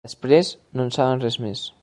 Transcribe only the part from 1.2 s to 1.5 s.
res